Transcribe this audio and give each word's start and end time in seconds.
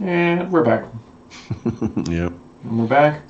And 0.00 0.50
we're 0.50 0.64
back. 0.64 0.86
yep. 2.08 2.32
And 2.64 2.78
we're 2.78 2.86
back. 2.86 3.20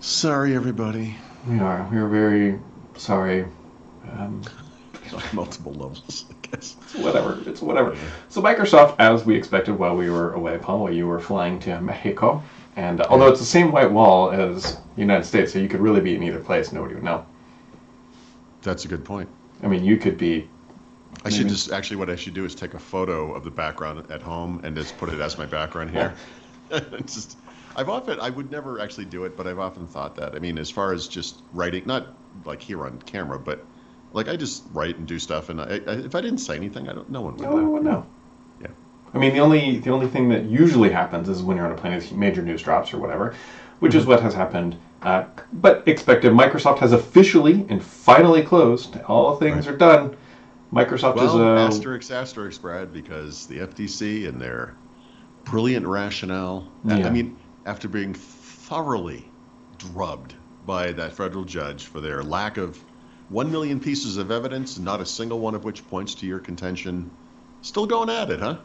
Sorry, 0.00 0.56
everybody. 0.56 1.16
We 1.46 1.58
are. 1.58 1.86
We 1.92 1.98
are 1.98 2.08
very 2.08 2.58
sorry. 2.96 3.44
Um, 4.10 4.40
multiple 5.34 5.72
levels, 5.72 6.24
I 6.30 6.46
guess. 6.46 6.76
it's 6.80 6.94
whatever. 6.94 7.38
It's 7.46 7.60
whatever. 7.60 7.94
So 8.30 8.40
Microsoft, 8.40 8.96
as 8.98 9.26
we 9.26 9.36
expected 9.36 9.78
while 9.78 9.94
we 9.94 10.08
were 10.08 10.32
away, 10.32 10.56
Paul, 10.56 10.80
while 10.80 10.92
you 10.92 11.06
were 11.06 11.20
flying 11.20 11.58
to 11.60 11.78
Mexico, 11.78 12.42
and 12.76 13.02
uh, 13.02 13.06
although 13.10 13.28
it's 13.28 13.40
the 13.40 13.44
same 13.44 13.70
white 13.70 13.90
wall 13.90 14.30
as 14.30 14.76
the 14.94 15.02
United 15.02 15.26
States, 15.26 15.52
so 15.52 15.58
you 15.58 15.68
could 15.68 15.80
really 15.80 16.00
be 16.00 16.14
in 16.14 16.22
either 16.22 16.40
place, 16.40 16.72
nobody 16.72 16.94
would 16.94 17.04
know. 17.04 17.26
That's 18.62 18.86
a 18.86 18.88
good 18.88 19.04
point. 19.04 19.28
I 19.62 19.66
mean, 19.66 19.84
you 19.84 19.98
could 19.98 20.16
be. 20.16 20.48
I 21.24 21.30
should 21.30 21.48
just 21.48 21.72
actually 21.72 21.96
what 21.96 22.10
I 22.10 22.16
should 22.16 22.34
do 22.34 22.44
is 22.44 22.54
take 22.54 22.74
a 22.74 22.78
photo 22.78 23.32
of 23.34 23.44
the 23.44 23.50
background 23.50 24.10
at 24.10 24.22
home 24.22 24.60
and 24.64 24.76
just 24.76 24.96
put 24.98 25.08
it 25.08 25.20
as 25.20 25.38
my 25.38 25.46
background 25.46 25.90
here. 25.90 26.14
Just 27.06 27.36
I've 27.76 27.88
often 27.88 28.20
I 28.20 28.30
would 28.30 28.50
never 28.50 28.80
actually 28.80 29.04
do 29.04 29.24
it, 29.24 29.36
but 29.36 29.46
I've 29.46 29.58
often 29.58 29.86
thought 29.86 30.16
that. 30.16 30.34
I 30.34 30.38
mean, 30.38 30.58
as 30.58 30.70
far 30.70 30.92
as 30.92 31.08
just 31.08 31.42
writing, 31.52 31.82
not 31.86 32.08
like 32.44 32.62
here 32.62 32.86
on 32.86 32.98
camera, 33.02 33.38
but 33.38 33.64
like 34.12 34.28
I 34.28 34.36
just 34.36 34.62
write 34.72 34.96
and 34.96 35.06
do 35.06 35.18
stuff, 35.18 35.48
and 35.48 35.60
I, 35.60 35.64
I, 35.64 35.92
if 36.04 36.14
I 36.14 36.20
didn't 36.20 36.38
say 36.38 36.56
anything, 36.56 36.88
I 36.88 36.92
don't. 36.92 37.10
No 37.10 37.20
one 37.20 37.36
would 37.36 37.42
No 37.42 37.52
one 37.52 37.72
would 37.72 37.84
know. 37.84 38.06
Yeah. 38.60 38.68
I 39.12 39.18
mean, 39.18 39.34
the 39.34 39.40
only 39.40 39.78
the 39.78 39.90
only 39.90 40.06
thing 40.06 40.28
that 40.30 40.44
usually 40.44 40.90
happens 40.90 41.28
is 41.28 41.42
when 41.42 41.56
you're 41.56 41.66
on 41.66 41.72
a 41.72 41.76
plane, 41.76 41.94
is 41.94 42.12
major 42.12 42.42
news 42.42 42.62
drops 42.62 42.94
or 42.94 42.98
whatever, 42.98 43.34
which 43.80 43.94
is 43.94 44.06
what 44.06 44.22
has 44.22 44.34
happened. 44.34 44.76
Uh, 45.02 45.24
but 45.52 45.86
expected, 45.86 46.32
Microsoft 46.32 46.78
has 46.78 46.92
officially 46.92 47.66
and 47.68 47.82
finally 47.82 48.42
closed. 48.42 48.96
All 49.02 49.36
things 49.36 49.66
are 49.66 49.76
done. 49.76 50.16
Microsoft 50.74 51.16
Well, 51.16 51.26
is 51.28 51.34
a 51.40 51.74
asterisk, 51.76 52.10
asterisk, 52.10 52.60
Brad, 52.60 52.92
because 52.92 53.46
the 53.46 53.60
FTC 53.60 54.26
and 54.28 54.40
their 54.40 54.74
brilliant 55.44 55.86
rationale. 55.86 56.66
I- 56.88 56.98
Yeah. 56.98 57.06
I 57.06 57.10
mean, 57.10 57.36
after 57.64 57.88
being 57.88 58.12
thoroughly 58.14 59.30
drubbed 59.78 60.34
by 60.66 60.92
that 60.92 61.12
federal 61.12 61.44
judge 61.44 61.84
for 61.86 62.00
their 62.00 62.22
lack 62.22 62.56
of 62.56 62.82
one 63.28 63.50
million 63.50 63.78
pieces 63.78 64.16
of 64.16 64.30
evidence, 64.30 64.78
not 64.78 65.00
a 65.00 65.06
single 65.06 65.38
one 65.38 65.54
of 65.54 65.64
which 65.64 65.86
points 65.88 66.14
to 66.16 66.26
your 66.26 66.38
contention, 66.40 67.10
still 67.62 67.86
going 67.86 68.10
at 68.10 68.30
it, 68.30 68.40
huh? 68.40 68.56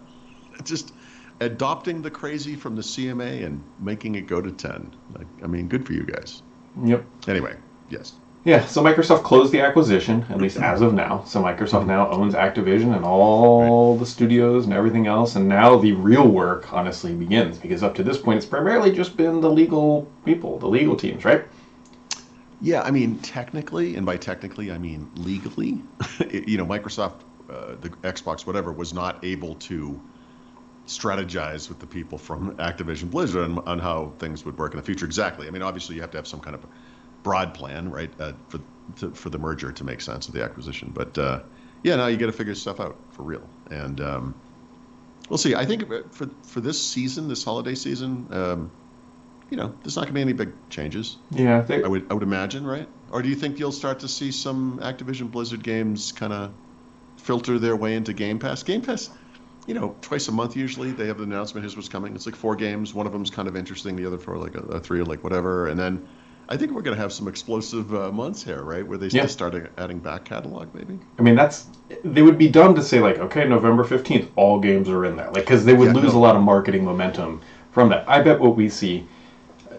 Just 0.63 0.93
adopting 1.41 2.01
the 2.01 2.11
crazy 2.11 2.55
from 2.55 2.75
the 2.75 2.81
CMA 2.83 3.43
and 3.45 3.61
making 3.79 4.15
it 4.15 4.27
go 4.27 4.41
to 4.41 4.51
10. 4.51 4.93
Like, 5.17 5.27
I 5.43 5.47
mean, 5.47 5.67
good 5.67 5.85
for 5.85 5.93
you 5.93 6.03
guys. 6.03 6.41
yep. 6.83 7.05
Anyway, 7.27 7.55
yes. 7.89 8.13
Yeah, 8.45 8.65
so 8.65 8.81
Microsoft 8.81 9.23
closed 9.23 9.51
the 9.51 9.59
acquisition, 9.59 10.25
at 10.29 10.37
least 10.37 10.57
as 10.57 10.81
of 10.81 10.93
now. 10.93 11.23
So 11.25 11.43
Microsoft 11.43 11.85
now 11.85 12.09
owns 12.09 12.33
Activision 12.33 12.95
and 12.95 13.03
all 13.03 13.97
the 13.97 14.05
studios 14.05 14.63
and 14.63 14.73
everything 14.73 15.07
else, 15.07 15.35
and 15.35 15.49
now 15.49 15.77
the 15.77 15.91
real 15.91 16.27
work 16.27 16.71
honestly 16.71 17.13
begins 17.13 17.57
because 17.57 17.83
up 17.83 17.95
to 17.95 18.03
this 18.03 18.17
point 18.17 18.37
it's 18.37 18.45
primarily 18.45 18.93
just 18.93 19.17
been 19.17 19.41
the 19.41 19.51
legal 19.51 20.09
people, 20.23 20.57
the 20.57 20.67
legal 20.67 20.95
teams, 20.95 21.25
right? 21.25 21.43
Yeah, 22.61 22.81
I 22.81 22.91
mean, 22.91 23.19
technically, 23.19 23.95
and 23.95 24.05
by 24.05 24.15
technically, 24.15 24.71
I 24.71 24.77
mean 24.77 25.09
legally, 25.15 25.81
you 26.31 26.57
know, 26.57 26.65
Microsoft, 26.65 27.21
uh, 27.49 27.75
the 27.81 27.89
Xbox, 28.03 28.45
whatever, 28.45 28.71
was 28.71 28.93
not 28.93 29.23
able 29.23 29.55
to 29.55 29.99
strategize 30.87 31.69
with 31.69 31.79
the 31.79 31.85
people 31.85 32.17
from 32.17 32.55
Activision 32.57 33.11
Blizzard 33.11 33.43
on, 33.43 33.59
on 33.59 33.79
how 33.79 34.13
things 34.17 34.43
would 34.45 34.57
work 34.57 34.73
in 34.73 34.77
the 34.77 34.83
future. 34.83 35.05
Exactly. 35.05 35.47
I 35.47 35.51
mean, 35.51 35.61
obviously, 35.61 35.95
you 35.95 36.01
have 36.01 36.11
to 36.11 36.17
have 36.17 36.27
some 36.27 36.39
kind 36.39 36.55
of 36.55 36.65
broad 37.23 37.53
plan, 37.53 37.89
right, 37.89 38.11
uh, 38.19 38.33
for 38.49 38.59
to, 38.97 39.11
for 39.11 39.29
the 39.29 39.37
merger 39.37 39.71
to 39.71 39.83
make 39.83 40.01
sense 40.01 40.27
of 40.27 40.33
the 40.33 40.43
acquisition. 40.43 40.91
But 40.93 41.17
uh, 41.17 41.41
yeah, 41.83 41.95
now 41.95 42.07
you 42.07 42.17
got 42.17 42.27
to 42.27 42.31
figure 42.31 42.55
stuff 42.55 42.79
out 42.79 42.97
for 43.11 43.23
real, 43.23 43.47
and 43.69 44.01
um, 44.01 44.35
we'll 45.29 45.37
see. 45.37 45.55
I 45.55 45.65
think 45.65 45.87
for 46.11 46.29
for 46.43 46.61
this 46.61 46.81
season, 46.81 47.27
this 47.27 47.43
holiday 47.43 47.75
season. 47.75 48.27
Um, 48.31 48.71
you 49.49 49.57
know, 49.57 49.73
there's 49.81 49.95
not 49.95 50.03
going 50.03 50.13
to 50.13 50.13
be 50.13 50.21
any 50.21 50.33
big 50.33 50.53
changes. 50.69 51.17
Yeah, 51.31 51.61
they, 51.61 51.83
I 51.83 51.87
would 51.87 52.05
I 52.11 52.13
would 52.13 52.23
imagine, 52.23 52.65
right? 52.65 52.87
Or 53.11 53.21
do 53.21 53.29
you 53.29 53.35
think 53.35 53.57
you'll 53.57 53.71
start 53.71 53.99
to 54.01 54.07
see 54.07 54.31
some 54.31 54.79
Activision 54.79 55.31
Blizzard 55.31 55.63
games 55.63 56.11
kind 56.11 56.31
of 56.31 56.51
filter 57.17 57.57
their 57.57 57.75
way 57.75 57.95
into 57.95 58.13
Game 58.13 58.37
Pass? 58.37 58.61
Game 58.61 58.83
Pass, 58.83 59.09
you 59.65 59.73
know, 59.73 59.95
twice 60.01 60.27
a 60.27 60.31
month 60.31 60.55
usually 60.55 60.91
they 60.91 61.07
have 61.07 61.17
the 61.17 61.23
announcement. 61.23 61.63
Here's 61.63 61.75
what's 61.75 61.89
coming. 61.89 62.13
It's 62.13 62.27
like 62.27 62.35
four 62.35 62.55
games. 62.55 62.93
One 62.93 63.07
of 63.07 63.11
them's 63.11 63.31
kind 63.31 63.47
of 63.47 63.55
interesting. 63.55 63.95
The 63.95 64.05
other 64.05 64.19
four 64.19 64.37
like 64.37 64.55
a, 64.55 64.59
a 64.59 64.79
three 64.79 64.99
or 64.99 65.05
like 65.05 65.23
whatever. 65.23 65.67
And 65.67 65.79
then 65.79 66.07
I 66.51 66.57
think 66.57 66.71
we're 66.71 66.81
going 66.81 66.95
to 66.97 67.01
have 67.01 67.13
some 67.13 67.27
explosive 67.27 67.93
uh, 67.93 68.11
months 68.11 68.43
here, 68.43 68.63
right? 68.63 68.85
Where 68.85 68.97
they 68.97 69.07
Yeah. 69.07 69.27
start 69.27 69.55
adding 69.77 69.99
back 69.99 70.25
catalog, 70.25 70.73
maybe. 70.73 70.99
I 71.19 71.21
mean, 71.21 71.35
that's 71.35 71.67
they 72.03 72.23
would 72.23 72.37
be 72.37 72.49
dumb 72.49 72.73
to 72.75 72.81
say 72.81 72.99
like, 72.99 73.19
okay, 73.19 73.47
November 73.47 73.83
fifteenth, 73.83 74.29
all 74.35 74.59
games 74.59 74.89
are 74.89 75.05
in 75.05 75.15
there, 75.15 75.27
like 75.27 75.45
because 75.45 75.63
they 75.63 75.73
would 75.73 75.89
Yeah, 75.89 76.01
lose 76.01 76.13
no. 76.13 76.19
a 76.19 76.21
lot 76.21 76.35
of 76.35 76.41
marketing 76.41 76.83
momentum 76.83 77.41
from 77.71 77.89
that. 77.89 78.03
I 78.07 78.21
bet 78.21 78.39
what 78.39 78.55
we 78.55 78.67
see 78.67 79.05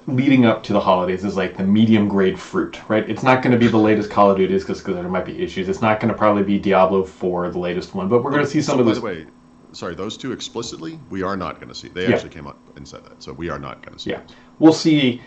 leading 0.06 0.44
up 0.44 0.62
to 0.64 0.72
the 0.72 0.80
holidays 0.80 1.24
is 1.24 1.36
like 1.36 1.56
the 1.56 1.64
medium 1.64 2.08
grade 2.08 2.38
fruit, 2.38 2.80
right? 2.88 3.08
It's 3.08 3.22
not 3.22 3.42
going 3.42 3.52
to 3.52 3.58
be 3.58 3.68
the 3.68 3.76
latest 3.78 4.10
Call 4.10 4.30
of 4.30 4.36
Duties 4.36 4.62
because 4.62 4.82
there 4.82 5.02
might 5.08 5.26
be 5.26 5.42
issues. 5.42 5.68
It's 5.68 5.82
not 5.82 6.00
going 6.00 6.12
to 6.12 6.18
probably 6.18 6.42
be 6.42 6.58
Diablo 6.58 7.04
four, 7.04 7.48
the 7.50 7.58
latest 7.58 7.94
one, 7.94 8.08
but 8.08 8.22
we're 8.22 8.30
going 8.30 8.44
to 8.44 8.50
see 8.50 8.62
some 8.62 8.76
so 8.76 8.80
of 8.80 8.86
by 8.86 8.90
those. 8.92 9.00
the 9.00 9.06
way, 9.06 9.26
sorry, 9.72 9.94
those 9.94 10.16
two 10.16 10.32
explicitly, 10.32 10.98
we 11.10 11.22
are 11.22 11.36
not 11.36 11.56
going 11.56 11.68
to 11.68 11.74
see. 11.74 11.88
They 11.88 12.04
Yeah. 12.08 12.14
actually 12.14 12.30
came 12.30 12.46
up 12.46 12.58
and 12.76 12.86
said 12.86 13.04
that, 13.04 13.22
so 13.22 13.32
we 13.32 13.50
are 13.50 13.58
not 13.58 13.82
going 13.82 13.94
to 13.96 14.02
see. 14.02 14.10
Yeah, 14.10 14.20
we'll 14.58 14.72
see 14.72 15.20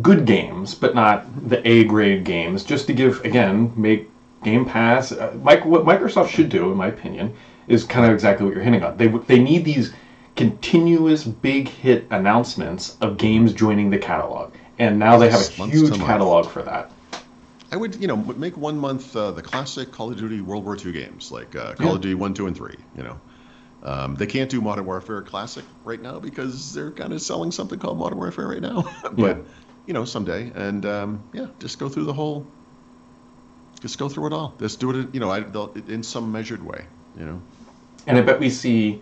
good 0.00 0.24
games, 0.26 0.74
but 0.74 0.94
not 0.94 1.48
the 1.48 1.66
A 1.68 1.84
grade 1.84 2.24
games. 2.24 2.64
Just 2.64 2.86
to 2.86 2.92
give 2.92 3.24
again, 3.24 3.72
make 3.76 4.10
Game 4.42 4.64
Pass. 4.64 5.12
Uh, 5.12 5.36
Mike, 5.42 5.64
what 5.64 5.84
Microsoft 5.84 6.28
should 6.28 6.48
do, 6.48 6.70
in 6.70 6.76
my 6.76 6.88
opinion, 6.88 7.34
is 7.68 7.84
kind 7.84 8.06
of 8.06 8.12
exactly 8.12 8.46
what 8.46 8.54
you're 8.54 8.64
hinting 8.64 8.82
on. 8.82 8.96
They 8.96 9.08
they 9.08 9.38
need 9.38 9.64
these 9.64 9.92
continuous 10.36 11.24
big 11.24 11.68
hit 11.68 12.06
announcements 12.10 12.96
of 13.00 13.18
games 13.18 13.52
joining 13.52 13.90
the 13.90 13.98
catalog, 13.98 14.52
and 14.78 14.98
now 14.98 15.18
they 15.18 15.30
have 15.30 15.40
a 15.40 15.66
huge 15.66 15.98
catalog 16.00 16.48
for 16.48 16.62
that. 16.62 16.90
I 17.70 17.76
would, 17.76 17.94
you 17.96 18.06
know, 18.06 18.16
make 18.16 18.54
one 18.58 18.76
month 18.76 19.16
uh, 19.16 19.30
the 19.30 19.40
classic 19.40 19.92
Call 19.92 20.10
of 20.10 20.18
Duty 20.18 20.42
World 20.42 20.64
War 20.64 20.76
II 20.76 20.92
games, 20.92 21.32
like 21.32 21.56
uh, 21.56 21.72
Call 21.74 21.86
Yeah. 21.86 21.94
of 21.94 22.00
Duty 22.02 22.14
1, 22.14 22.34
2, 22.34 22.46
and 22.46 22.54
3, 22.56 22.74
you 22.98 23.02
know. 23.02 23.18
Um, 23.82 24.14
they 24.14 24.26
can't 24.26 24.50
do 24.50 24.60
Modern 24.60 24.84
Warfare 24.84 25.22
Classic 25.22 25.64
right 25.82 26.00
now 26.00 26.20
because 26.20 26.74
they're 26.74 26.90
kind 26.90 27.14
of 27.14 27.22
selling 27.22 27.50
something 27.50 27.78
called 27.78 27.96
Modern 27.98 28.18
Warfare 28.18 28.48
right 28.48 28.60
now. 28.60 28.84
but, 29.02 29.18
Yeah. 29.18 29.36
You 29.86 29.94
know, 29.94 30.04
someday. 30.04 30.50
And, 30.54 30.86
um, 30.86 31.22
yeah, 31.32 31.46
just 31.58 31.78
go 31.78 31.88
through 31.88 32.04
the 32.04 32.12
whole, 32.12 32.46
just 33.80 33.98
go 33.98 34.08
through 34.08 34.26
it 34.26 34.32
all. 34.32 34.54
Just 34.58 34.80
do 34.80 34.90
it, 34.98 35.14
you 35.14 35.20
know, 35.20 35.30
I, 35.30 35.44
in 35.88 36.02
some 36.02 36.30
measured 36.30 36.64
way, 36.64 36.84
you 37.18 37.24
know. 37.24 37.42
And 38.06 38.18
I 38.18 38.22
bet 38.22 38.40
we 38.40 38.50
see, 38.50 39.00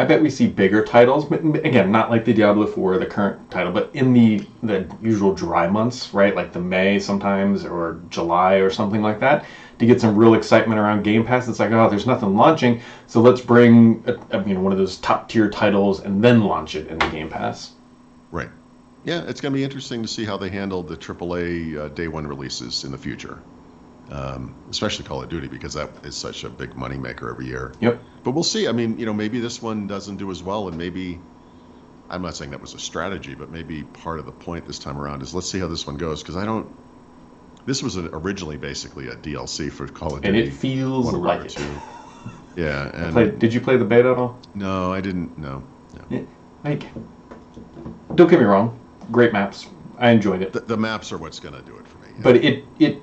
I 0.00 0.04
bet 0.04 0.22
we 0.22 0.30
see 0.30 0.46
bigger 0.46 0.84
titles. 0.84 1.24
But 1.24 1.44
again, 1.44 1.92
not 1.92 2.10
like 2.10 2.24
the 2.24 2.32
Diablo 2.32 2.66
4, 2.66 2.98
the 2.98 3.06
current 3.06 3.50
title, 3.50 3.72
but 3.72 3.90
in 3.92 4.12
the 4.12 4.46
the 4.62 4.86
usual 5.02 5.34
dry 5.34 5.66
months, 5.66 6.14
right? 6.14 6.34
Like 6.34 6.52
the 6.52 6.60
May 6.60 6.98
sometimes 6.98 7.64
or 7.64 8.00
July 8.08 8.54
or 8.54 8.70
something 8.70 9.02
like 9.02 9.20
that, 9.20 9.44
to 9.78 9.86
get 9.86 10.00
some 10.00 10.16
real 10.16 10.34
excitement 10.34 10.80
around 10.80 11.02
Game 11.02 11.24
Pass. 11.24 11.48
It's 11.48 11.58
like, 11.58 11.72
oh, 11.72 11.90
there's 11.90 12.06
nothing 12.06 12.34
launching, 12.36 12.80
so 13.06 13.20
let's 13.20 13.40
bring 13.40 14.02
a, 14.06 14.38
a, 14.38 14.48
you 14.48 14.54
know 14.54 14.60
one 14.60 14.72
of 14.72 14.78
those 14.78 14.96
top 14.98 15.28
tier 15.28 15.50
titles 15.50 16.00
and 16.00 16.24
then 16.24 16.44
launch 16.44 16.76
it 16.76 16.86
in 16.86 16.98
the 16.98 17.08
Game 17.08 17.28
Pass. 17.28 17.72
Right. 18.30 18.48
Yeah, 19.04 19.22
it's 19.26 19.40
going 19.40 19.52
to 19.52 19.56
be 19.56 19.64
interesting 19.64 20.02
to 20.02 20.08
see 20.08 20.24
how 20.24 20.36
they 20.36 20.50
handle 20.50 20.82
the 20.82 20.96
AAA 20.96 21.78
uh, 21.78 21.88
day 21.88 22.08
one 22.08 22.26
releases 22.26 22.84
in 22.84 22.92
the 22.92 22.98
future, 22.98 23.38
um, 24.10 24.54
especially 24.70 25.06
Call 25.06 25.22
of 25.22 25.28
Duty 25.30 25.48
because 25.48 25.74
that 25.74 25.90
is 26.04 26.14
such 26.14 26.44
a 26.44 26.50
big 26.50 26.74
moneymaker 26.74 27.30
every 27.30 27.46
year. 27.46 27.72
Yep. 27.80 28.00
But 28.24 28.32
we'll 28.32 28.44
see. 28.44 28.68
I 28.68 28.72
mean, 28.72 28.98
you 28.98 29.06
know, 29.06 29.14
maybe 29.14 29.40
this 29.40 29.62
one 29.62 29.86
doesn't 29.86 30.16
do 30.16 30.30
as 30.30 30.42
well, 30.42 30.68
and 30.68 30.76
maybe 30.76 31.18
I'm 32.10 32.22
not 32.22 32.36
saying 32.36 32.50
that 32.50 32.60
was 32.60 32.74
a 32.74 32.78
strategy, 32.78 33.34
but 33.34 33.50
maybe 33.50 33.84
part 33.84 34.18
of 34.18 34.26
the 34.26 34.32
point 34.32 34.66
this 34.66 34.78
time 34.78 34.98
around 34.98 35.22
is 35.22 35.32
let's 35.32 35.48
see 35.48 35.60
how 35.60 35.68
this 35.68 35.86
one 35.86 35.96
goes 35.96 36.22
because 36.22 36.36
I 36.36 36.44
don't. 36.44 36.68
This 37.66 37.82
was 37.82 37.96
an, 37.96 38.08
originally 38.12 38.56
basically 38.56 39.08
a 39.08 39.16
DLC 39.16 39.70
for 39.70 39.86
Call 39.86 40.16
of 40.16 40.22
Duty. 40.22 40.38
And 40.40 40.48
it 40.48 40.52
feels 40.52 41.12
like 41.12 41.46
it. 41.46 41.50
2. 41.50 41.62
Yeah, 42.56 42.90
and 42.92 43.12
Play, 43.12 43.30
did 43.30 43.54
you 43.54 43.60
play 43.60 43.76
the 43.76 43.84
beta 43.84 44.10
at 44.10 44.18
all? 44.18 44.36
no, 44.54 44.92
I 44.92 45.00
didn't. 45.00 45.38
No, 45.38 45.62
no. 45.94 46.04
Yeah. 46.10 46.22
Like, 46.64 46.84
don't 48.16 48.28
get 48.28 48.40
me 48.40 48.44
wrong, 48.44 48.78
great 49.10 49.32
maps. 49.32 49.68
I 49.98 50.10
enjoyed 50.10 50.42
it. 50.42 50.52
The, 50.52 50.60
the 50.60 50.76
maps 50.76 51.12
are 51.12 51.18
what's 51.18 51.40
going 51.40 51.54
to 51.54 51.62
do 51.62 51.76
it 51.76 51.86
for 51.88 51.98
me. 51.98 52.08
yeah. 52.16 52.22
but 52.22 52.36
it 52.36 52.64
it 52.78 53.02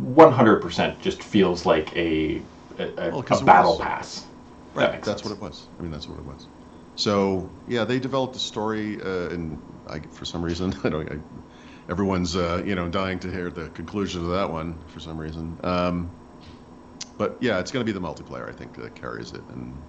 100% 0.00 1.00
just 1.00 1.22
feels 1.22 1.66
like 1.66 1.94
a 1.96 2.42
a, 2.78 3.10
Well, 3.10 3.20
a 3.20 3.44
battle 3.44 3.72
was. 3.72 3.80
pass. 3.80 4.26
Right, 4.74 4.92
makes 4.92 5.06
that's 5.06 5.22
sense. 5.22 5.24
what 5.24 5.32
it 5.32 5.40
was. 5.40 5.68
I 5.78 5.82
mean, 5.82 5.90
that's 5.90 6.08
what 6.08 6.18
it 6.18 6.24
was. 6.24 6.48
So 6.96 7.50
yeah, 7.66 7.84
they 7.84 7.98
developed 7.98 8.36
a 8.36 8.40
story, 8.40 9.00
uh, 9.02 9.30
and 9.30 9.62
I, 9.88 10.00
for 10.00 10.24
some 10.24 10.42
reason, 10.42 10.74
I 10.84 10.88
don't. 10.90 11.10
I, 11.10 11.18
everyone's 11.90 12.36
uh, 12.36 12.62
you 12.64 12.74
know 12.74 12.88
dying 12.88 13.18
to 13.20 13.30
hear 13.30 13.50
the 13.50 13.70
conclusion 13.70 14.22
of 14.22 14.30
that 14.30 14.50
one 14.50 14.78
for 14.88 15.00
some 15.00 15.18
reason. 15.18 15.58
Um, 15.64 16.10
but 17.18 17.38
yeah, 17.40 17.58
it's 17.60 17.70
going 17.72 17.84
to 17.84 17.90
be 17.92 17.98
the 17.98 18.04
multiplayer 18.06 18.48
I 18.48 18.52
think 18.52 18.74
that 18.76 18.94
carries 18.94 19.32
it, 19.32 19.42
and 19.50 19.84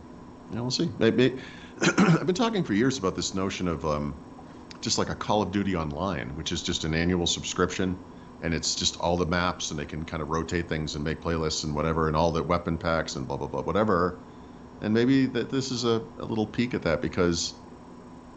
you 0.49 0.55
know 0.55 0.63
we'll 0.63 0.71
see. 0.71 0.89
Maybe, 0.99 1.37
I've 1.81 2.25
been 2.25 2.35
talking 2.35 2.63
for 2.63 2.73
years 2.73 2.97
about 2.97 3.15
this 3.15 3.33
notion 3.33 3.67
of 3.67 3.85
um, 3.85 4.15
just 4.81 4.97
like 4.97 5.09
a 5.09 5.15
Call 5.15 5.41
of 5.41 5.51
Duty 5.51 5.75
Online, 5.75 6.35
which 6.35 6.51
is 6.51 6.63
just 6.63 6.83
an 6.83 6.93
annual 6.93 7.27
subscription, 7.27 7.97
and 8.41 8.53
it's 8.53 8.75
just 8.75 8.97
all 8.99 9.17
the 9.17 9.25
maps, 9.25 9.71
and 9.71 9.79
they 9.79 9.85
can 9.85 10.05
kind 10.05 10.21
of 10.23 10.29
rotate 10.29 10.69
things 10.69 10.95
and 10.95 11.03
make 11.03 11.21
playlists 11.21 11.63
and 11.63 11.73
whatever, 11.75 12.07
and 12.07 12.15
all 12.15 12.31
the 12.31 12.43
weapon 12.43 12.77
packs 12.77 13.15
and 13.15 13.27
blah 13.27 13.37
blah 13.37 13.47
blah 13.47 13.61
whatever 13.63 14.19
and 14.81 14.93
maybe 14.93 15.25
that 15.25 15.49
this 15.49 15.71
is 15.71 15.83
a, 15.85 16.05
a 16.19 16.25
little 16.25 16.47
peek 16.47 16.73
at 16.73 16.83
that 16.83 17.01
because 17.01 17.61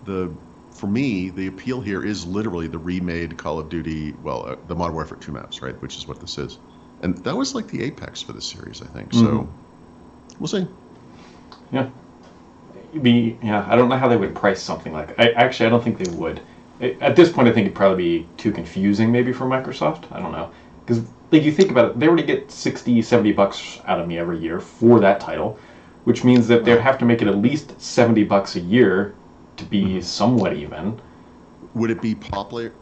the 0.02 0.34
for 0.70 0.86
me 0.86 1.30
the 1.30 1.46
appeal 1.46 1.80
here 1.80 2.04
is 2.04 2.26
literally 2.26 2.66
the 2.68 2.78
remade 2.78 3.36
Call 3.36 3.58
of 3.58 3.68
Duty, 3.68 4.14
well, 4.22 4.46
uh, 4.46 4.56
the 4.66 4.74
Modern 4.74 4.94
Warfare 4.94 5.18
2 5.18 5.32
maps, 5.32 5.62
right? 5.62 5.80
Which 5.82 5.98
is 5.98 6.06
what 6.08 6.20
this 6.20 6.38
is, 6.38 6.58
and 7.00 7.16
that 7.24 7.36
was 7.36 7.54
like 7.54 7.68
the 7.68 7.82
apex 7.82 8.22
for 8.22 8.32
the 8.32 8.40
series, 8.40 8.80
I 8.82 8.86
think. 8.86 9.12
So 9.12 9.26
Mhm. 9.26 9.48
we'll 10.38 10.48
see. 10.48 10.66
Yeah. 11.70 11.90
Be 13.02 13.38
yeah. 13.42 13.66
I 13.68 13.76
don't 13.76 13.88
know 13.88 13.96
how 13.96 14.08
they 14.08 14.16
would 14.16 14.34
price 14.34 14.60
something 14.62 14.92
like. 14.92 15.18
I 15.18 15.30
actually 15.32 15.66
I 15.66 15.70
don't 15.70 15.82
think 15.82 15.98
they 15.98 16.10
would. 16.16 16.40
It, 16.80 17.00
at 17.00 17.14
this 17.14 17.30
point, 17.30 17.46
I 17.46 17.52
think 17.52 17.66
it'd 17.66 17.76
probably 17.76 18.20
be 18.20 18.28
too 18.36 18.50
confusing 18.52 19.12
maybe 19.12 19.32
for 19.32 19.44
Microsoft. 19.44 20.10
I 20.10 20.18
don't 20.20 20.32
know 20.32 20.50
because 20.84 21.04
like 21.30 21.42
you 21.44 21.52
think 21.52 21.70
about 21.70 21.90
it, 21.90 22.00
they 22.00 22.08
already 22.08 22.24
get 22.24 22.50
60, 22.50 23.00
70 23.02 23.32
bucks 23.32 23.78
out 23.86 24.00
of 24.00 24.08
me 24.08 24.18
every 24.18 24.38
year 24.38 24.58
for 24.58 24.98
that 24.98 25.20
title, 25.20 25.56
which 26.04 26.24
means 26.24 26.48
that 26.48 26.64
they'd 26.64 26.80
have 26.80 26.98
to 26.98 27.04
make 27.04 27.22
it 27.22 27.28
at 27.28 27.36
least 27.36 27.80
seventy 27.80 28.24
bucks 28.24 28.56
a 28.56 28.60
year 28.60 29.14
to 29.56 29.64
be 29.64 30.00
somewhat 30.00 30.54
even. 30.54 31.00
Would 31.74 31.90
it 31.90 32.00
be 32.02 32.14
popular? 32.16 32.72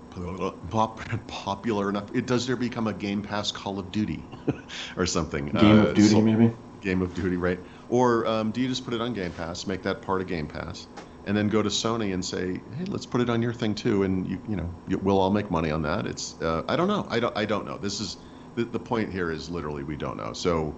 Pop, 0.71 1.01
popular 1.29 1.91
enough? 1.91 2.05
It 2.15 2.27
does 2.27 2.47
there 2.47 2.57
become 2.57 2.87
a 2.89 2.93
Game 2.93 3.23
Pass 3.23 3.53
Call 3.53 3.79
of 3.79 3.93
Duty 3.93 4.23
or 4.97 5.07
something? 5.07 5.47
Game 5.47 5.81
Uh, 5.81 5.85
of 5.89 5.95
Duty 5.95 6.09
so- 6.09 6.21
maybe. 6.21 6.53
Game 6.81 7.03
of 7.03 7.13
Duty, 7.15 7.37
right? 7.37 7.59
Or 7.89 8.27
um, 8.27 8.51
do 8.53 8.61
you 8.61 8.69
just 8.69 8.85
put 8.85 8.95
it 8.95 9.01
on 9.01 9.15
Game 9.15 9.33
Pass, 9.33 9.67
make 9.67 9.83
that 9.83 10.03
part 10.03 10.21
of 10.21 10.27
Game 10.27 10.47
Pass, 10.47 10.87
and 11.25 11.37
then 11.37 11.49
go 11.49 11.63
to 11.63 11.69
Sony 11.69 12.13
and 12.13 12.25
say, 12.25 12.61
"Hey, 12.77 12.85
let's 12.87 13.07
put 13.07 13.21
it 13.21 13.31
on 13.31 13.43
your 13.43 13.53
thing 13.53 13.75
too," 13.75 14.03
and 14.03 14.27
you, 14.27 14.39
you 14.47 14.57
know, 14.57 14.71
we'll 15.03 15.19
all 15.19 15.31
make 15.31 15.51
money 15.51 15.71
on 15.71 15.83
that. 15.83 16.07
It's, 16.07 16.41
uh, 16.41 16.63
I 16.69 16.77
don't 16.77 16.89
know, 16.89 17.07
I 17.09 17.21
don't, 17.21 17.37
I 17.37 17.45
don't 17.45 17.65
know. 17.65 17.79
This 17.79 18.01
is 18.01 18.19
the, 18.55 18.65
the 18.65 18.79
point 18.79 19.13
here 19.13 19.31
is 19.31 19.49
literally 19.49 19.85
we 19.85 19.97
don't 19.97 20.17
know. 20.17 20.33
So 20.33 20.75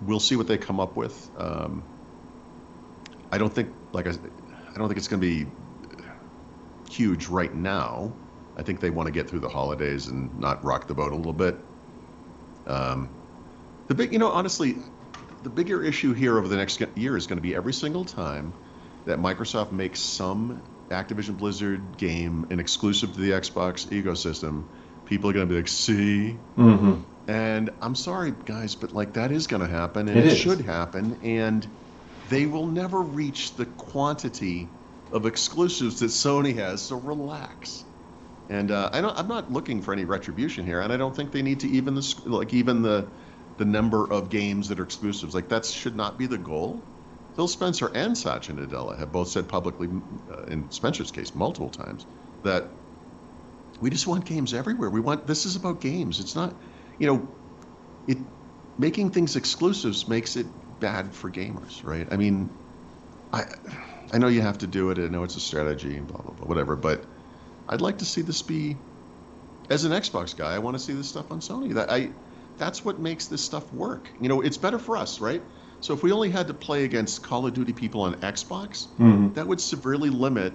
we'll 0.00 0.20
see 0.20 0.36
what 0.36 0.46
they 0.46 0.56
come 0.58 0.80
up 0.80 0.96
with. 0.96 1.30
Um, 1.36 1.82
I 3.32 3.38
don't 3.38 3.52
think, 3.52 3.68
like 3.92 4.06
I, 4.06 4.10
I 4.10 4.78
don't 4.78 4.88
think 4.88 4.98
it's 4.98 5.08
going 5.08 5.20
to 5.20 5.26
be 5.26 5.52
huge 6.90 7.28
right 7.28 7.54
now. 7.54 8.12
I 8.56 8.62
think 8.62 8.80
they 8.80 8.90
want 8.90 9.06
to 9.06 9.12
get 9.12 9.28
through 9.28 9.40
the 9.40 9.48
holidays 9.48 10.08
and 10.08 10.38
not 10.38 10.64
rock 10.64 10.88
the 10.88 10.94
boat 10.94 11.12
a 11.12 11.16
little 11.16 11.32
bit. 11.32 11.56
Um, 12.66 13.08
the 13.88 13.94
big, 13.94 14.12
you 14.12 14.18
know, 14.18 14.30
honestly, 14.30 14.76
the 15.42 15.50
bigger 15.50 15.82
issue 15.82 16.12
here 16.12 16.38
over 16.38 16.48
the 16.48 16.56
next 16.56 16.82
year 16.94 17.16
is 17.16 17.26
going 17.26 17.38
to 17.38 17.42
be 17.42 17.54
every 17.54 17.72
single 17.72 18.04
time 18.04 18.52
that 19.06 19.18
Microsoft 19.18 19.72
makes 19.72 20.00
some 20.00 20.62
Activision 20.90 21.38
Blizzard 21.38 21.96
game 21.96 22.46
an 22.50 22.60
exclusive 22.60 23.12
to 23.14 23.20
the 23.20 23.30
Xbox 23.30 23.86
ecosystem, 23.88 24.64
people 25.06 25.30
are 25.30 25.32
going 25.32 25.48
to 25.48 25.52
be 25.52 25.58
like, 25.58 25.68
see? 25.68 26.36
Mm-hmm. 26.56 27.00
And 27.28 27.70
I'm 27.80 27.94
sorry, 27.94 28.34
guys, 28.44 28.74
but 28.74 28.92
like 28.92 29.14
that 29.14 29.30
is 29.30 29.46
going 29.46 29.62
to 29.62 29.68
happen, 29.68 30.08
and 30.08 30.18
It 30.18 30.26
it, 30.26 30.36
should 30.36 30.62
happen, 30.62 31.18
and 31.22 31.66
they 32.28 32.46
will 32.46 32.66
never 32.66 33.00
reach 33.00 33.54
the 33.54 33.66
quantity 33.66 34.68
of 35.12 35.26
exclusives 35.26 36.00
that 36.00 36.06
Sony 36.06 36.56
has. 36.56 36.82
So 36.82 36.96
relax. 36.96 37.84
And 38.48 38.72
uh, 38.72 38.90
I 38.92 39.00
don't, 39.00 39.16
I'm 39.16 39.28
not 39.28 39.52
looking 39.52 39.80
for 39.80 39.92
any 39.92 40.04
retribution 40.04 40.66
here, 40.66 40.80
and 40.80 40.92
I 40.92 40.96
don't 40.96 41.14
think 41.14 41.30
they 41.30 41.42
need 41.42 41.60
to 41.60 41.68
even 41.68 41.94
the 41.94 42.14
like 42.26 42.52
even 42.52 42.82
the 42.82 43.06
the 43.60 43.66
number 43.66 44.10
of 44.10 44.30
games 44.30 44.68
that 44.68 44.80
are 44.80 44.82
exclusives. 44.82 45.34
Like 45.34 45.50
that 45.50 45.66
should 45.66 45.94
not 45.94 46.18
be 46.18 46.26
the 46.26 46.38
goal. 46.38 46.82
Phil 47.36 47.46
Spencer 47.46 47.90
and 47.94 48.16
Satya 48.16 48.54
Nadella 48.54 48.98
have 48.98 49.12
both 49.12 49.28
said 49.28 49.50
publicly, 49.50 49.86
uh, 50.32 50.44
in 50.44 50.70
Spencer's 50.70 51.10
case, 51.10 51.34
multiple 51.34 51.68
times, 51.68 52.06
that 52.42 52.64
we 53.78 53.90
just 53.90 54.06
want 54.06 54.24
games 54.24 54.54
everywhere. 54.54 54.88
We 54.88 55.00
want 55.00 55.26
this 55.26 55.44
is 55.44 55.56
about 55.56 55.82
games. 55.82 56.20
It's 56.20 56.34
not, 56.34 56.54
you 56.98 57.06
know, 57.06 57.28
it 58.08 58.16
making 58.78 59.10
things 59.10 59.36
exclusives 59.36 60.08
makes 60.08 60.36
it 60.36 60.46
bad 60.80 61.14
for 61.14 61.30
gamers, 61.30 61.84
right? 61.84 62.08
I 62.10 62.16
mean, 62.16 62.48
I 63.30 63.44
I 64.10 64.16
know 64.16 64.28
you 64.28 64.40
have 64.40 64.56
to 64.58 64.66
do 64.66 64.88
it. 64.88 64.98
I 64.98 65.08
know 65.08 65.22
it's 65.22 65.36
a 65.36 65.40
strategy 65.40 65.98
and 65.98 66.06
blah 66.08 66.22
blah 66.22 66.32
blah, 66.32 66.46
whatever. 66.46 66.76
But 66.76 67.04
I'd 67.68 67.82
like 67.82 67.98
to 67.98 68.06
see 68.06 68.22
this 68.22 68.40
be, 68.40 68.78
as 69.68 69.84
an 69.84 69.92
Xbox 69.92 70.34
guy, 70.34 70.54
I 70.54 70.58
want 70.60 70.78
to 70.78 70.82
see 70.82 70.94
this 70.94 71.10
stuff 71.10 71.30
on 71.30 71.40
Sony. 71.40 71.74
That 71.74 71.90
I, 71.90 72.12
that's 72.60 72.84
what 72.84 73.00
makes 73.00 73.26
this 73.28 73.44
stuff 73.44 73.72
work. 73.72 74.12
You 74.20 74.28
know, 74.28 74.42
it's 74.42 74.58
better 74.58 74.78
for 74.78 74.96
us, 74.96 75.20
right? 75.20 75.42
So 75.80 75.94
if 75.94 76.04
we 76.04 76.12
only 76.12 76.30
had 76.30 76.48
to 76.48 76.54
play 76.54 76.84
against 76.84 77.22
Call 77.24 77.46
of 77.46 77.54
Duty 77.54 77.72
people 77.74 78.02
on 78.02 78.16
Xbox, 78.16 78.88
Mm-hmm. 78.98 79.34
that 79.34 79.48
would 79.48 79.60
severely 79.60 80.10
limit 80.10 80.54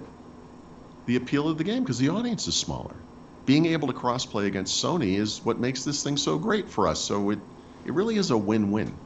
the 1.06 1.16
appeal 1.16 1.48
of 1.48 1.58
the 1.58 1.64
game 1.64 1.82
because 1.82 1.98
the 1.98 2.10
audience 2.10 2.46
is 2.46 2.56
smaller. 2.56 3.06
Being 3.46 3.66
able 3.66 3.88
to 3.88 3.94
crossplay 3.94 4.46
against 4.46 4.82
Sony 4.82 5.18
is 5.18 5.44
what 5.44 5.60
makes 5.60 5.84
this 5.84 6.02
thing 6.04 6.16
so 6.16 6.38
great 6.38 6.68
for 6.68 6.88
us. 6.88 7.00
So 7.04 7.30
it, 7.30 7.40
it 7.84 7.94
really 7.94 8.16
is 8.16 8.30
a 8.30 8.38
win-win. 8.38 9.00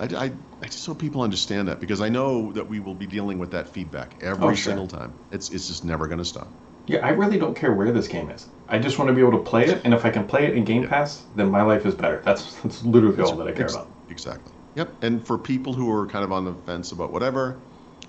I, 0.00 0.04
I, 0.04 0.32
I 0.62 0.66
just 0.66 0.86
hope 0.86 0.98
people 0.98 1.22
understand 1.22 1.68
that 1.68 1.80
because 1.80 2.00
I 2.00 2.08
know 2.08 2.52
that 2.52 2.68
we 2.68 2.80
will 2.80 2.94
be 2.94 3.06
dealing 3.06 3.38
with 3.38 3.52
that 3.52 3.68
feedback 3.68 4.18
every 4.22 4.54
Oh, 4.54 4.54
sure. 4.54 4.72
single 4.72 4.88
time. 4.88 5.14
It's, 5.30 5.50
it's 5.50 5.66
just 5.68 5.84
never 5.84 6.06
going 6.08 6.18
to 6.18 6.24
stop. 6.24 6.54
Yeah, 6.88 7.06
I 7.06 7.10
really 7.10 7.38
don't 7.38 7.54
care 7.54 7.72
where 7.72 7.92
this 7.92 8.08
game 8.08 8.30
is. 8.30 8.46
I 8.66 8.78
just 8.78 8.98
want 8.98 9.08
to 9.08 9.14
be 9.14 9.20
able 9.20 9.32
to 9.32 9.44
play 9.44 9.66
it, 9.66 9.82
and 9.84 9.92
if 9.92 10.04
I 10.04 10.10
can 10.10 10.26
play 10.26 10.46
it 10.46 10.56
in 10.56 10.64
Game 10.64 10.88
Pass, 10.88 11.22
then 11.36 11.50
my 11.50 11.62
life 11.62 11.84
is 11.86 11.94
better. 11.94 12.22
That's 12.24 12.54
that's 12.62 12.82
literally 12.82 13.22
all 13.22 13.36
that 13.36 13.46
I 13.46 13.52
care 13.52 13.64
Ex- 13.64 13.74
about. 13.74 13.88
Exactly. 14.08 14.52
Yep. 14.74 15.02
And 15.02 15.26
for 15.26 15.36
people 15.38 15.72
who 15.74 15.90
are 15.92 16.06
kind 16.06 16.24
of 16.24 16.32
on 16.32 16.44
the 16.44 16.54
fence 16.66 16.92
about 16.92 17.12
whatever, 17.12 17.58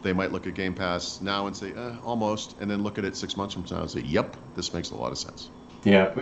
they 0.02 0.14
might 0.14 0.32
look 0.32 0.48
at 0.48 0.54
Game 0.54 0.74
Pass 0.74 1.20
now 1.20 1.48
and 1.48 1.56
say, 1.56 1.74
eh, 1.74 1.96
almost, 2.04 2.56
and 2.62 2.72
then 2.72 2.82
look 2.84 2.98
at 2.98 3.04
it 3.06 3.18
six 3.18 3.36
months 3.36 3.54
from 3.54 3.66
now 3.70 3.82
and 3.82 3.92
say, 3.92 4.02
yep, 4.02 4.38
this 4.56 4.74
makes 4.74 4.92
a 4.92 4.96
lot 4.96 5.12
of 5.12 5.18
sense. 5.18 5.50
Yeah. 5.84 6.14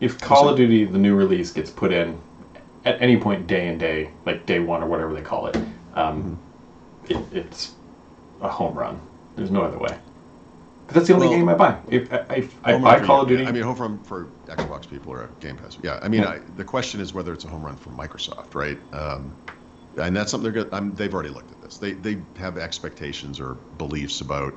If 0.00 0.20
Call 0.20 0.48
of 0.48 0.56
Duty, 0.56 0.84
the 0.84 0.98
new 0.98 1.14
release, 1.16 1.50
gets 1.52 1.70
put 1.70 1.92
in 1.92 2.18
at 2.84 3.02
any 3.02 3.16
point, 3.18 3.46
day 3.46 3.68
and 3.68 3.78
day, 3.78 4.10
like 4.24 4.46
day 4.46 4.60
one 4.60 4.82
or 4.82 4.86
whatever 4.86 5.12
they 5.12 5.22
call 5.22 5.48
it, 5.48 5.56
um, 5.94 6.38
Mm-hmm. 7.04 7.12
it, 7.12 7.36
it's 7.38 7.74
a 8.40 8.48
home 8.48 8.74
run. 8.74 9.00
There's 9.36 9.50
no 9.50 9.62
other 9.62 9.78
way. 9.78 9.98
'Cause 10.88 10.94
that's 10.94 11.08
the 11.08 11.14
only 11.14 11.28
Well- 11.28 11.36
game 11.36 11.48
I 11.50 11.54
buy. 11.54 11.78
If 11.88 12.12
I, 12.12 12.16
if 12.36 12.54
I 12.64 12.78
buy 12.78 13.00
Call 13.00 13.16
you. 13.18 13.22
of 13.22 13.28
Duty, 13.28 13.46
I 13.46 13.52
mean, 13.52 13.62
home 13.62 13.76
run 13.78 13.98
for 14.04 14.26
Xbox 14.46 14.88
people 14.88 15.12
or 15.12 15.28
Game 15.38 15.56
Pass. 15.56 15.76
Yeah. 15.82 15.98
I 16.02 16.08
mean, 16.08 16.22
Yeah. 16.22 16.30
I, 16.30 16.38
the 16.56 16.64
question 16.64 17.00
is 17.00 17.12
whether 17.12 17.32
it's 17.34 17.44
a 17.44 17.48
home 17.48 17.62
run 17.62 17.76
for 17.76 17.90
Microsoft, 17.90 18.54
right? 18.54 18.78
Um, 18.94 19.32
and 20.00 20.16
that's 20.16 20.30
something 20.30 20.50
they're 20.50 20.64
good. 20.64 20.72
Um, 20.72 20.94
they've 20.94 21.12
already 21.12 21.28
looked 21.28 21.50
at 21.52 21.60
this. 21.60 21.76
They 21.76 21.92
they 21.92 22.18
have 22.38 22.56
expectations 22.56 23.38
or 23.38 23.54
beliefs 23.76 24.20
about 24.22 24.54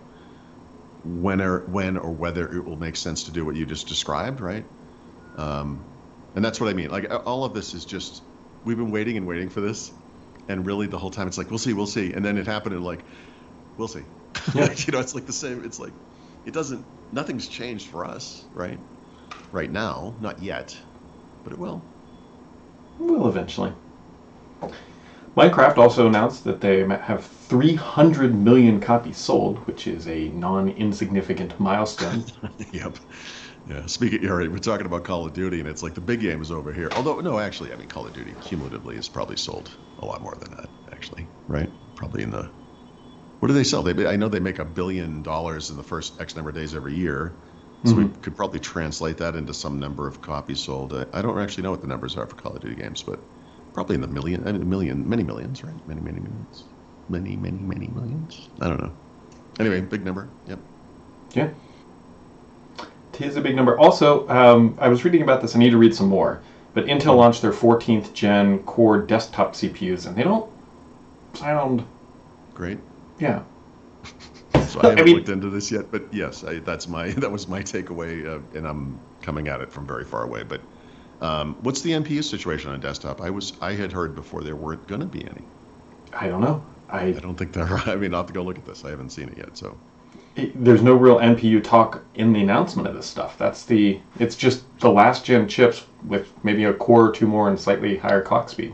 when 1.04 1.42
or 1.42 1.62
when 1.68 1.98
or 1.98 2.12
whether 2.12 2.48
it 2.56 2.64
will 2.64 2.78
make 2.78 2.96
sense 2.96 3.24
to 3.24 3.32
do 3.32 3.44
what 3.44 3.56
you 3.56 3.66
just 3.66 3.88
described, 3.88 4.40
right? 4.40 4.64
Um, 5.38 5.84
and 6.36 6.46
that's 6.46 6.62
what 6.62 6.70
I 6.70 6.74
mean. 6.74 6.92
Like 6.92 7.12
all 7.26 7.44
of 7.44 7.54
this 7.54 7.74
is 7.74 7.84
just 7.86 8.24
we've 8.66 8.78
been 8.78 8.92
waiting 8.92 9.18
and 9.18 9.26
waiting 9.28 9.50
for 9.50 9.60
this, 9.62 9.92
and 10.48 10.66
really 10.66 10.88
the 10.88 11.00
whole 11.00 11.12
time 11.12 11.28
it's 11.28 11.38
like 11.38 11.50
we'll 11.50 11.60
see, 11.60 11.74
we'll 11.74 11.88
see, 11.88 12.14
and 12.14 12.24
then 12.24 12.38
it 12.38 12.46
happened 12.48 12.76
and 12.76 12.86
like 12.86 13.02
we'll 13.78 13.88
see. 13.90 14.04
Yeah. 14.56 14.72
you 14.78 14.92
know, 14.94 15.00
it's 15.00 15.14
like 15.14 15.26
the 15.26 15.34
same. 15.34 15.64
It's 15.66 15.80
like 15.80 15.92
it 16.46 16.54
doesn't. 16.54 16.86
Nothing's 17.12 17.48
changed 17.48 17.88
for 17.90 18.06
us, 18.06 18.46
right? 18.54 18.80
Right 19.52 19.72
now, 19.72 20.16
not 20.20 20.42
yet, 20.42 20.78
but 21.44 21.54
it 21.54 21.60
will. 21.60 21.84
will 22.98 23.28
eventually. 23.28 23.74
Minecraft 25.38 25.78
also 25.78 26.08
announced 26.08 26.44
that 26.44 26.60
they 26.60 26.80
have 26.88 27.26
300 27.26 28.36
million 28.36 28.82
copies 28.82 29.18
sold, 29.18 29.60
which 29.66 29.88
is 29.88 30.08
a 30.08 30.28
non-insignificant 30.30 31.58
milestone. 31.60 32.26
yep. 32.74 32.98
Yeah. 33.66 33.86
Speaking, 33.86 34.28
all 34.30 34.36
right, 34.36 34.52
we're 34.52 34.58
talking 34.58 34.86
about 34.86 35.06
Call 35.06 35.26
of 35.26 35.34
Duty, 35.34 35.60
and 35.60 35.70
it's 35.70 35.84
like 35.84 35.94
the 35.94 36.02
big 36.02 36.20
game 36.20 36.42
is 36.42 36.52
over 36.52 36.74
here. 36.74 36.92
Although, 36.96 37.20
no, 37.22 37.40
actually, 37.40 37.72
I 37.72 37.76
mean, 37.78 37.88
Call 37.88 38.08
of 38.08 38.14
Duty 38.14 38.36
cumulatively 38.36 38.96
has 38.96 39.08
probably 39.08 39.38
sold 39.38 39.78
a 40.00 40.06
lot 40.06 40.22
more 40.22 40.36
than 40.40 40.52
that, 40.52 40.70
actually, 40.92 41.30
right? 41.48 41.72
Probably 41.96 42.24
in 42.24 42.32
the. 42.32 42.52
What 43.42 43.48
do 43.48 43.56
they 43.56 43.64
sell? 43.64 43.82
They, 43.82 44.06
I 44.06 44.18
know 44.18 44.30
they 44.30 44.40
make 44.40 44.60
a 44.60 44.66
billion 44.66 45.24
dollars 45.24 45.72
in 45.72 45.78
the 45.78 45.82
first 45.82 46.22
X 46.22 46.36
number 46.36 46.52
of 46.52 46.56
days 46.56 46.76
every 46.76 46.94
year. 46.94 47.34
So 47.84 47.96
we 47.96 48.08
could 48.22 48.36
probably 48.36 48.60
translate 48.60 49.18
that 49.18 49.36
into 49.36 49.56
some 49.56 49.80
number 49.80 50.08
of 50.08 50.22
copies 50.22 50.60
sold. 50.60 50.94
I, 50.94 51.08
I 51.12 51.24
don't 51.24 51.40
actually 51.40 51.64
know 51.64 51.72
what 51.72 51.82
the 51.82 51.88
numbers 51.88 52.16
are 52.16 52.28
for 52.28 52.36
Call 52.36 52.54
of 52.54 52.62
Duty 52.62 52.76
games, 52.76 53.02
but 53.02 53.20
probably 53.74 53.96
in 53.96 54.02
the 54.02 54.08
million, 54.08 54.48
I 54.48 54.52
mean, 54.52 54.70
million, 54.70 55.10
many 55.10 55.24
millions, 55.24 55.64
right? 55.64 55.88
Many, 55.88 56.02
many 56.02 56.20
millions, 56.20 56.66
many, 57.10 57.36
many, 57.36 57.58
many 57.58 57.88
millions. 57.88 58.50
I 58.62 58.68
don't 58.68 58.80
know. 58.80 58.92
Anyway, 59.60 59.82
big 59.82 60.06
number. 60.06 60.30
Yep. 60.48 60.60
yeah. 61.34 61.50
It 63.16 63.22
is 63.22 63.38
a 63.38 63.42
big 63.42 63.56
number. 63.56 63.80
Also, 63.80 64.30
um, 64.30 64.78
I 64.80 64.88
was 64.88 65.04
reading 65.04 65.24
about 65.24 65.42
this. 65.42 65.56
I 65.56 65.60
need 65.60 65.72
to 65.72 65.78
read 65.78 65.96
some 65.96 66.10
more. 66.10 66.44
But 66.76 66.86
Intel 66.86 67.16
launched 67.18 67.42
their 67.42 67.52
14th 67.52 68.14
gen 68.14 68.60
Core 68.60 69.02
desktop 69.02 69.54
CPUs, 69.54 70.06
and 70.06 70.16
they 70.16 70.24
don't 70.24 70.48
sound. 71.34 71.84
Great. 72.54 72.78
Yeah. 73.22 73.44
So 74.68 74.82
I 74.82 74.90
haven't 74.90 75.06
mean- 75.06 75.16
looked 75.16 75.30
into 75.30 75.50
this 75.50 75.72
yet, 75.72 75.92
but 75.92 76.04
yes, 76.12 76.44
I, 76.44 76.60
that's 76.60 76.88
my 76.88 77.12
that 77.24 77.32
was 77.32 77.48
my 77.48 77.62
takeaway, 77.62 78.26
uh, 78.28 78.40
and 78.58 78.68
I'm 78.68 79.00
coming 79.22 79.48
at 79.48 79.62
it 79.62 79.72
from 79.72 79.86
very 79.88 80.04
far 80.06 80.24
away. 80.24 80.44
But 80.44 80.62
um, 81.22 81.56
what's 81.62 81.82
the 81.82 81.92
NPU 81.92 82.24
situation 82.24 82.72
on 82.72 82.80
desktop? 82.80 83.22
I 83.22 83.30
was 83.30 83.54
I 83.62 83.74
had 83.74 83.92
heard 83.92 84.16
before 84.16 84.44
there 84.44 84.56
weren't 84.56 84.88
going 84.88 85.02
to 85.02 85.08
be 85.08 85.24
any. 85.24 85.44
I 86.14 86.28
don't 86.28 86.42
know. 86.42 86.66
I 86.90 87.08
I 87.08 87.12
don't 87.14 87.36
think 87.38 87.54
there. 87.54 87.66
Are. 87.66 87.78
I 87.86 87.96
mean, 87.96 88.14
I'll 88.14 88.22
have 88.22 88.28
to 88.28 88.34
go 88.34 88.44
look 88.44 88.58
at 88.58 88.66
this. 88.66 88.84
I 88.84 88.90
haven't 88.90 89.12
seen 89.12 89.30
it 89.30 89.38
yet. 89.38 89.56
So 89.56 89.78
it- 90.36 90.52
there's 90.66 90.82
no 90.82 90.96
real 90.96 91.20
NPU 91.20 91.64
talk 91.64 92.04
in 92.16 92.34
the 92.34 92.42
announcement 92.42 92.88
of 92.88 92.96
this 92.96 93.06
stuff. 93.06 93.38
That's 93.38 93.66
the 93.66 94.00
it's 94.20 94.36
just 94.36 94.64
the 94.80 94.90
last 94.92 95.24
gen 95.26 95.48
chips 95.48 95.86
with 96.08 96.34
maybe 96.44 96.64
a 96.64 96.74
core 96.74 97.06
or 97.08 97.12
two 97.12 97.28
more 97.28 97.50
and 97.50 97.60
slightly 97.60 97.98
higher 97.98 98.22
clock 98.24 98.50
speed. 98.50 98.74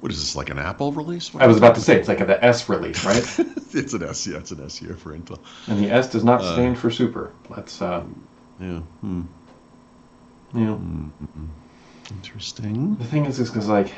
What 0.00 0.12
is 0.12 0.20
this 0.20 0.36
like 0.36 0.50
an 0.50 0.58
Apple 0.58 0.92
release? 0.92 1.34
I 1.34 1.46
was 1.46 1.56
about 1.56 1.74
to 1.74 1.80
say 1.80 1.96
it's 1.96 2.06
like 2.08 2.18
the 2.18 2.42
S 2.44 2.68
release, 2.68 3.04
right? 3.04 3.16
it's 3.74 3.94
an 3.94 4.02
S. 4.04 4.26
Yeah, 4.26 4.36
it's 4.38 4.52
an 4.52 4.64
S 4.64 4.76
here 4.76 4.94
for 4.94 5.16
Intel. 5.16 5.38
And 5.66 5.82
the 5.82 5.90
S 5.90 6.08
does 6.10 6.22
not 6.22 6.40
Uh, 6.40 6.52
stand 6.52 6.78
for 6.78 6.90
super. 6.90 7.32
Let's, 7.48 7.82
uh, 7.82 8.04
Yeah. 8.60 8.78
Hmm. 9.00 9.22
you 10.54 10.64
know, 10.64 10.80
Interesting. 12.10 12.94
the 12.96 13.04
thing 13.04 13.26
is, 13.26 13.40
is 13.40 13.50
because 13.50 13.68
like, 13.68 13.92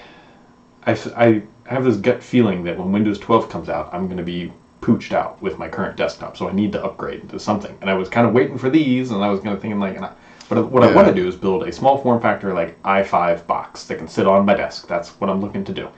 I, 0.87 0.93
I 1.17 1.43
have 1.67 1.85
this 1.85 1.97
gut 1.97 2.23
feeling 2.23 2.65
that 2.65 2.79
when 2.79 2.93
Windows 2.93 3.19
12 3.19 3.49
comes 3.51 3.69
out, 3.69 3.93
I'm 3.93 4.07
going 4.07 4.17
to 4.17 4.23
be 4.25 4.53
pooched 4.81 5.13
out 5.13 5.41
with 5.43 5.59
my 5.59 5.69
current 5.69 5.97
desktop, 5.97 6.37
so 6.39 6.49
I 6.49 6.53
need 6.53 6.73
to 6.73 6.83
upgrade 6.83 7.29
to 7.29 7.39
something. 7.39 7.77
And 7.83 7.91
I 7.91 7.95
was 7.95 8.09
kind 8.09 8.27
of 8.27 8.33
waiting 8.33 8.57
for 8.57 8.71
these, 8.71 9.11
and 9.11 9.23
I 9.23 9.29
was 9.29 9.41
going 9.41 9.55
to 9.55 9.61
thinking 9.61 9.79
like, 9.79 9.97
and 9.97 10.07
I, 10.07 10.13
but 10.51 10.71
what 10.71 10.83
I 10.83 10.93
want 10.93 11.09
to 11.09 11.15
do 11.15 11.27
is 11.29 11.37
build 11.37 11.63
a 11.63 11.73
small 11.73 11.99
form 12.03 12.21
factor 12.21 12.53
like 12.53 12.83
i5 12.83 13.47
box 13.47 13.85
that 13.85 13.99
can 13.99 14.09
sit 14.09 14.27
on 14.27 14.45
my 14.45 14.55
desk. 14.55 14.89
That's 14.89 15.11
what 15.21 15.31
I'm 15.31 15.41
looking 15.41 15.65
to 15.65 15.73
do. 15.73 15.89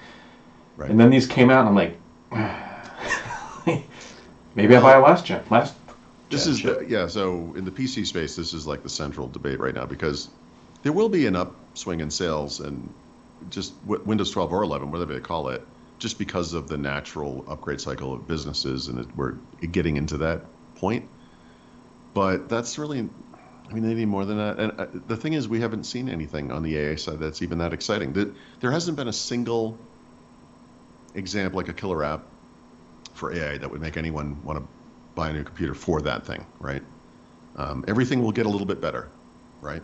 Right. 0.77 0.91
And 0.91 1.01
then 1.01 1.11
these 1.11 1.27
came 1.27 1.51
out, 1.51 1.67
and 1.67 1.71
I'm 1.71 1.75
like, 1.75 1.97
maybe 4.55 4.77
I 4.77 4.81
buy 4.81 4.95
a 4.95 5.01
last 5.01 5.25
gen, 5.25 5.43
last. 5.51 5.75
This 6.31 6.47
is 6.47 6.63
the, 6.63 6.85
yeah. 6.89 7.07
So 7.07 7.53
in 7.57 7.65
the 7.65 7.71
PC 7.71 8.07
space, 8.07 8.37
this 8.37 8.55
is 8.55 8.67
like 8.67 8.83
the 8.83 8.89
central 8.89 9.29
debate 9.29 9.59
right 9.59 9.75
now 9.75 9.85
because 9.85 10.29
there 10.83 10.93
will 10.93 11.09
be 11.09 11.27
an 11.27 11.37
upswing 11.37 12.01
in 12.01 12.11
sales 12.11 12.61
and 12.61 12.93
just 13.51 13.81
w- 13.87 14.03
Windows 14.05 14.31
12 14.31 14.53
or 14.53 14.63
11, 14.63 14.91
whatever 14.91 15.15
they 15.15 15.21
call 15.21 15.49
it, 15.49 15.67
just 15.99 16.19
because 16.19 16.55
of 16.55 16.69
the 16.69 16.77
natural 16.77 17.45
upgrade 17.49 17.81
cycle 17.81 18.13
of 18.13 18.27
businesses, 18.27 18.89
and 18.89 19.01
it, 19.01 19.07
we're 19.17 19.37
getting 19.71 19.97
into 19.97 20.17
that 20.19 20.43
point. 20.75 21.09
But 22.15 22.49
that's 22.49 22.79
really, 22.79 23.09
I 23.73 23.75
mean, 23.75 23.85
they 23.85 23.95
need 23.95 24.09
more 24.09 24.27
than 24.27 24.37
that. 24.37 24.59
And 24.59 24.73
uh, 24.79 24.87
the 25.09 25.17
thing 25.17 25.33
is, 25.33 25.49
we 25.49 25.59
haven't 25.61 25.85
seen 25.85 26.11
anything 26.11 26.53
on 26.53 26.63
the 26.63 26.77
AI 26.77 26.97
side 26.97 27.19
that's 27.19 27.41
even 27.41 27.57
that 27.59 27.73
exciting. 27.73 28.13
That 28.13 28.35
there 28.61 28.71
hasn't 28.71 28.99
been 28.99 29.09
a 29.09 29.13
single 29.15 29.79
example, 31.15 31.57
like 31.59 31.69
a 31.69 31.73
killer 31.73 32.05
app 32.05 32.21
for 33.15 33.33
AI, 33.33 33.57
that 33.57 33.71
would 33.71 33.81
make 33.81 33.97
anyone 33.97 34.37
want 34.45 34.59
to 34.59 34.65
buy 35.15 35.31
a 35.31 35.33
new 35.33 35.43
computer 35.43 35.73
for 35.73 36.03
that 36.03 36.27
thing, 36.27 36.45
right? 36.61 36.83
Um, 37.57 37.83
everything 37.89 38.23
will 38.23 38.33
get 38.33 38.45
a 38.45 38.49
little 38.51 38.67
bit 38.67 38.83
better, 38.83 39.09
right? 39.63 39.83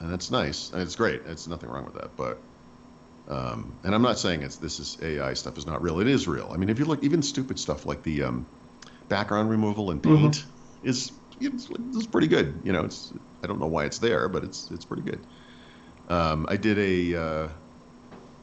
And 0.00 0.12
that's 0.12 0.30
nice. 0.30 0.70
And 0.70 0.82
it's 0.82 0.94
great. 0.94 1.22
It's 1.24 1.46
nothing 1.46 1.70
wrong 1.70 1.86
with 1.86 1.94
that. 1.94 2.14
But 2.18 2.38
um, 3.28 3.72
and 3.82 3.94
I'm 3.94 4.02
not 4.02 4.18
saying 4.18 4.42
it's 4.42 4.56
this 4.56 4.78
is 4.78 4.98
AI 5.00 5.32
stuff 5.32 5.56
is 5.56 5.66
not 5.66 5.80
real. 5.80 6.00
It 6.00 6.06
is 6.06 6.28
real. 6.28 6.50
I 6.52 6.58
mean, 6.58 6.68
if 6.68 6.78
you 6.78 6.84
look, 6.84 7.02
even 7.02 7.22
stupid 7.22 7.58
stuff 7.58 7.86
like 7.86 8.02
the 8.02 8.24
um, 8.24 8.46
background 9.08 9.48
removal 9.48 9.90
in 9.90 10.00
Paint 10.00 10.44
is 10.82 11.12
it's, 11.40 11.68
it's 11.70 12.06
pretty 12.06 12.28
good. 12.28 12.62
You 12.64 12.72
know, 12.72 12.84
it's 12.84 13.12
I 13.42 13.46
don't 13.46 13.60
know 13.60 13.66
why 13.66 13.84
it's 13.84 13.98
there, 13.98 14.28
but 14.28 14.44
it's 14.44 14.70
it's 14.70 14.84
pretty 14.84 15.02
good. 15.02 15.26
Um, 16.08 16.46
I 16.48 16.56
did 16.56 16.78
a 16.78 17.20
uh, 17.20 17.48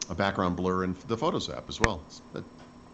a 0.09 0.15
background 0.15 0.55
blur 0.55 0.83
in 0.83 0.95
the 1.05 1.17
Photos 1.17 1.49
app 1.49 1.69
as 1.69 1.79
well. 1.79 2.09
But, 2.31 2.45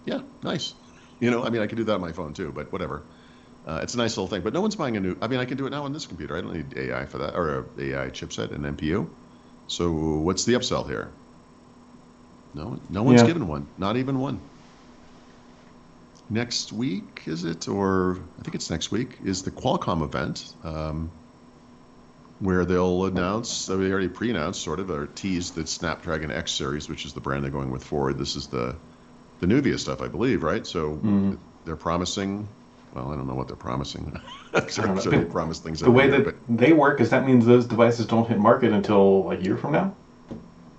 yeah, 0.06 0.22
nice. 0.44 0.76
You 1.20 1.32
know, 1.32 1.44
I 1.44 1.50
mean, 1.50 1.62
I 1.62 1.68
can 1.68 1.78
do 1.78 1.84
that 1.86 1.94
on 1.96 2.02
my 2.02 2.12
phone 2.12 2.34
too, 2.34 2.52
but 2.52 2.72
whatever. 2.72 3.08
Uh, 3.66 3.80
it's 3.84 3.94
a 3.94 3.98
nice 3.98 4.18
little 4.18 4.28
thing. 4.28 4.42
But 4.42 4.54
no 4.54 4.62
one's 4.62 4.76
buying 4.76 4.98
a 4.98 5.00
new. 5.00 5.18
I 5.22 5.28
mean, 5.28 5.40
I 5.40 5.46
can 5.46 5.58
do 5.58 5.68
it 5.68 5.72
now 5.72 5.86
on 5.86 5.94
this 5.94 6.08
computer. 6.08 6.38
I 6.38 6.42
don't 6.42 6.54
need 6.54 6.78
AI 6.78 7.06
for 7.06 7.20
that 7.20 7.36
or 7.36 7.60
a 7.60 7.82
AI 7.82 8.10
chipset 8.10 8.52
and 8.54 8.66
NPU. 8.66 9.10
So 9.68 9.92
what's 9.92 10.46
the 10.46 10.54
upsell 10.54 10.88
here? 10.88 11.14
No, 12.54 12.80
no 12.90 13.04
one's 13.04 13.22
Yeah. 13.22 13.28
given 13.28 13.48
one. 13.48 13.68
Not 13.78 13.98
even 13.98 14.20
one. 14.20 14.53
Next 16.30 16.72
week 16.72 17.24
is 17.25 17.44
it, 17.44 17.68
or 17.68 18.18
I 18.39 18.42
think 18.44 18.56
it's 18.56 18.70
next 18.70 18.92
week 18.92 19.18
is 19.22 19.44
the 19.44 19.51
Qualcomm 19.51 20.03
event, 20.03 20.56
um, 20.63 21.12
where 22.39 22.65
they'll 22.65 23.06
announce. 23.06 23.50
So 23.50 23.77
they 23.77 23.92
already 23.92 24.10
pre-announced, 24.10 24.62
sort 24.62 24.80
of, 24.80 24.89
or 24.89 25.06
teased 25.08 25.56
the 25.56 25.65
Snapdragon 25.65 26.32
X 26.32 26.51
series, 26.51 26.89
which 26.89 27.06
is 27.06 27.13
the 27.13 27.22
brand 27.22 27.44
they're 27.44 27.51
going 27.51 27.72
with 27.72 27.84
forward. 27.84 28.18
This 28.18 28.36
is 28.36 28.48
the 28.48 28.75
the 29.39 29.48
Nuvia 29.48 29.77
stuff, 29.77 30.01
I 30.01 30.08
believe, 30.08 30.44
right? 30.44 30.65
So 30.65 30.98
Mhm. 30.98 31.38
they're 31.65 31.75
promising. 31.75 32.48
Well, 32.94 33.12
I 33.12 33.15
don't 33.15 33.27
know 33.27 33.36
what 33.36 33.48
they're 33.48 33.56
promising. 33.58 34.13
I'm 34.53 34.70
sure, 34.70 34.84
I 34.84 34.88
don't 34.88 34.98
I'm 34.98 35.03
sure 35.03 35.12
they 35.12 35.25
promise 35.25 35.60
things. 35.60 35.80
The 35.80 35.92
way 35.92 36.06
year, 36.06 36.20
that 36.20 36.25
but 36.48 36.58
they 36.58 36.74
work 36.74 37.01
is 37.01 37.10
that 37.10 37.25
means 37.25 37.46
those 37.46 37.65
devices 37.65 38.06
don't 38.06 38.27
hit 38.27 38.39
market 38.39 38.72
until 38.72 39.32
a 39.32 39.36
year 39.36 39.58
from 39.58 39.74
now. 39.74 39.96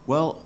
Well, 0.06 0.43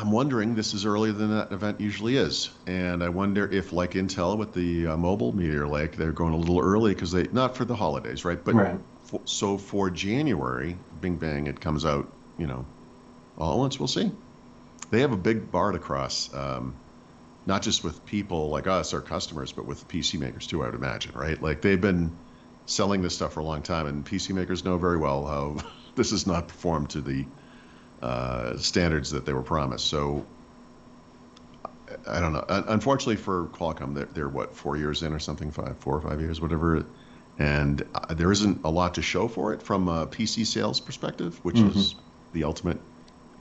I'm 0.00 0.10
wondering, 0.12 0.54
this 0.54 0.72
is 0.72 0.86
earlier 0.86 1.12
than 1.12 1.28
that 1.36 1.52
event 1.52 1.78
usually 1.78 2.16
is. 2.16 2.48
And 2.66 3.04
I 3.04 3.10
wonder 3.10 3.46
if, 3.46 3.70
like 3.70 3.92
Intel 3.92 4.38
with 4.38 4.54
the 4.54 4.86
uh, 4.86 4.96
mobile 4.96 5.34
Meteor 5.34 5.68
Lake, 5.68 5.94
they're 5.94 6.10
going 6.10 6.32
a 6.32 6.38
little 6.38 6.58
early 6.58 6.94
because 6.94 7.12
they, 7.12 7.24
not 7.24 7.54
for 7.54 7.66
the 7.66 7.76
holidays, 7.76 8.24
right? 8.24 8.42
But 8.42 8.54
Right. 8.54 8.80
for, 9.02 9.20
so 9.26 9.58
for 9.58 9.90
January, 9.90 10.78
bing 11.00 11.16
bang, 11.16 11.48
it 11.48 11.60
comes 11.60 11.84
out, 11.84 12.16
you 12.38 12.46
know, 12.46 12.64
all 13.36 13.52
at 13.52 13.58
once. 13.58 13.78
We'll 13.78 13.88
see. 13.88 14.10
They 14.90 15.00
have 15.00 15.12
a 15.12 15.18
big 15.18 15.50
bar 15.50 15.72
to 15.72 15.78
cross, 15.78 16.32
um, 16.32 16.74
not 17.44 17.60
just 17.60 17.84
with 17.84 18.06
people 18.06 18.48
like 18.48 18.66
us, 18.66 18.94
our 18.94 19.02
customers, 19.02 19.52
but 19.52 19.66
with 19.66 19.86
PC 19.86 20.18
makers 20.18 20.46
too, 20.46 20.62
I 20.62 20.66
would 20.66 20.74
imagine, 20.76 21.12
right? 21.14 21.40
Like 21.42 21.60
they've 21.60 21.80
been 21.80 22.18
selling 22.64 23.02
this 23.02 23.16
stuff 23.16 23.34
for 23.34 23.40
a 23.40 23.44
long 23.44 23.62
time, 23.62 23.86
and 23.86 24.02
PC 24.04 24.34
makers 24.34 24.64
know 24.64 24.78
very 24.78 24.96
well 24.96 25.26
how 25.26 25.56
this 25.94 26.10
has 26.12 26.26
not 26.26 26.48
performed 26.48 26.88
to 26.90 27.02
the 27.02 27.26
uh, 28.02 28.56
standards 28.56 29.10
that 29.10 29.26
they 29.26 29.32
were 29.32 29.42
promised. 29.42 29.86
So 29.86 30.24
I, 32.06 32.20
don't 32.20 32.32
know. 32.32 32.44
Unfortunately 32.48 33.16
for 33.16 33.46
Qualcomm, 33.48 33.94
they're, 33.94 34.06
they're 34.06 34.28
what 34.28 34.54
four 34.56 34.76
years 34.76 35.02
in 35.02 35.12
or 35.12 35.18
something, 35.18 35.50
five, 35.50 35.76
four 35.78 35.96
or 35.96 36.00
five 36.00 36.20
years, 36.20 36.40
whatever. 36.40 36.84
And 37.38 37.82
uh, 37.94 38.14
there 38.14 38.30
isn't 38.32 38.60
a 38.64 38.70
lot 38.70 38.94
to 38.94 39.02
show 39.02 39.28
for 39.28 39.52
it 39.52 39.62
from 39.62 39.88
a 39.88 40.06
PC 40.06 40.46
sales 40.46 40.80
perspective, 40.80 41.38
which 41.44 41.58
is 41.58 41.94
the 42.32 42.44
ultimate 42.44 42.80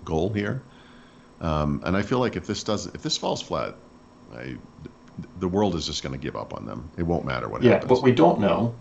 goal 0.06 0.32
here. 0.34 0.62
Um, 1.42 1.82
and 1.86 1.96
I 1.96 2.02
feel 2.02 2.20
like 2.20 2.36
if 2.36 2.46
this 2.48 2.64
does, 2.64 2.88
if 2.88 3.02
this 3.02 3.18
falls 3.18 3.42
flat, 3.42 3.76
I, 4.34 4.58
the 5.40 5.48
world 5.48 5.76
is 5.76 5.86
just 5.86 6.02
going 6.04 6.14
to 6.14 6.20
give 6.20 6.36
up 6.36 6.54
on 6.54 6.66
them. 6.66 6.90
It 6.98 7.04
won't 7.04 7.26
matter 7.26 7.48
what 7.50 7.62
Yeah, 7.62 7.74
happens. 7.74 7.92
what 7.92 8.04
we 8.04 8.12
don't 8.12 8.40
know 8.40 8.76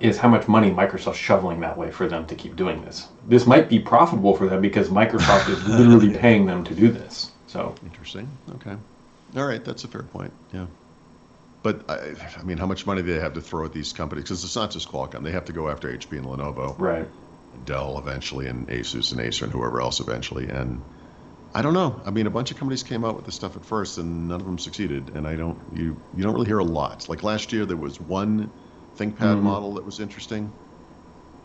is 0.00 0.18
how 0.18 0.28
much 0.28 0.48
money 0.48 0.70
Microsoft's 0.70 1.18
shoveling 1.18 1.60
that 1.60 1.78
way 1.78 1.90
for 1.90 2.08
them 2.08 2.26
to 2.26 2.34
keep 2.34 2.56
doing 2.56 2.84
this. 2.84 3.08
This 3.26 3.46
might 3.46 3.68
be 3.68 3.78
profitable 3.78 4.36
for 4.36 4.46
them 4.48 4.60
because 4.60 4.88
Microsoft 4.88 5.48
is 5.48 5.66
literally 5.66 6.16
paying 6.18 6.46
them 6.46 6.64
to 6.64 6.74
do 6.74 6.90
this. 6.90 7.30
So 7.46 7.74
Interesting. 7.84 8.28
Okay. 8.56 8.76
All 9.36 9.46
right, 9.46 9.64
that's 9.64 9.84
a 9.84 9.88
fair 9.88 10.02
point. 10.02 10.32
Yeah. 10.52 10.66
But 11.62 11.88
I, 11.88 12.14
I 12.38 12.42
mean, 12.42 12.58
how 12.58 12.66
much 12.66 12.86
money 12.86 13.02
do 13.02 13.12
they 13.14 13.20
have 13.20 13.32
to 13.34 13.40
throw 13.40 13.64
at 13.64 13.72
these 13.72 13.92
companies? 13.92 14.24
Because 14.24 14.44
it's 14.44 14.54
not 14.54 14.70
just 14.70 14.88
Qualcomm; 14.88 15.24
they 15.24 15.32
have 15.32 15.46
to 15.46 15.52
go 15.52 15.70
after 15.70 15.90
HP 15.90 16.18
and 16.18 16.26
Lenovo, 16.26 16.78
right. 16.78 17.08
Dell 17.64 17.98
eventually, 17.98 18.46
and 18.46 18.68
Asus 18.68 19.12
and 19.12 19.20
Acer 19.20 19.46
and 19.46 19.52
whoever 19.52 19.80
else 19.80 20.00
eventually. 20.00 20.48
And 20.48 20.82
I 21.54 21.62
don't 21.62 21.72
know. 21.72 22.00
I 22.04 22.10
mean, 22.10 22.26
a 22.26 22.30
bunch 22.30 22.50
of 22.50 22.58
companies 22.58 22.82
came 22.82 23.04
out 23.04 23.16
with 23.16 23.24
this 23.24 23.34
stuff 23.34 23.56
at 23.56 23.64
first, 23.64 23.96
and 23.96 24.28
none 24.28 24.40
of 24.40 24.46
them 24.46 24.58
succeeded. 24.58 25.12
And 25.14 25.26
I 25.26 25.36
don't 25.36 25.58
you 25.72 25.96
you 26.14 26.22
don't 26.22 26.34
really 26.34 26.46
hear 26.46 26.58
a 26.58 26.64
lot. 26.64 27.08
Like 27.08 27.22
last 27.22 27.52
year, 27.52 27.64
there 27.64 27.78
was 27.78 27.98
one 27.98 28.50
ThinkPad 28.96 29.38
Mhm. 29.38 29.42
model 29.42 29.74
that 29.74 29.84
was 29.84 30.00
interesting, 30.00 30.52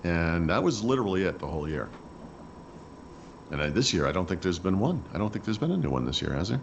and 0.03 0.49
that 0.49 0.63
was 0.63 0.83
literally 0.83 1.23
it 1.23 1.39
the 1.39 1.47
whole 1.47 1.67
year. 1.69 1.91
And 3.51 3.61
I, 3.61 3.69
this 3.69 3.93
year, 3.93 4.05
I 4.07 4.11
don't 4.11 4.27
think 4.27 4.41
there's 4.41 4.59
been 4.59 4.79
one. 4.79 5.07
I 5.13 5.17
don't 5.17 5.31
think 5.33 5.45
there's 5.45 5.57
been 5.57 5.71
a 5.71 5.77
new 5.77 5.89
one 5.89 6.05
this 6.05 6.21
year, 6.21 6.33
has 6.33 6.49
there? 6.49 6.61